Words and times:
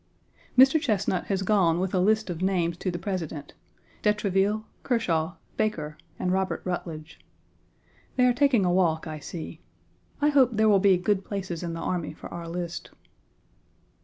Mr. 0.57 0.81
Chesnut 0.81 1.25
has 1.25 1.43
gone 1.43 1.79
with 1.79 1.93
a 1.93 1.99
list 1.99 2.31
of 2.31 2.41
names 2.41 2.75
to 2.77 2.89
the 2.89 2.97
President 2.97 3.53
de 4.01 4.11
Treville, 4.11 4.65
Kershaw, 4.81 5.35
Baker, 5.57 5.95
and 6.17 6.31
Robert 6.31 6.63
Rutledge. 6.65 7.19
They 8.15 8.25
are 8.25 8.33
taking 8.33 8.65
a 8.65 8.73
walk, 8.73 9.05
I 9.05 9.19
see. 9.19 9.61
I 10.19 10.29
hope 10.29 10.53
there 10.53 10.67
will 10.67 10.79
be 10.79 10.97
good 10.97 11.23
places 11.23 11.61
in 11.61 11.73
the 11.73 11.81
army 11.81 12.13
for 12.13 12.33
our 12.33 12.47
list. 12.47 12.89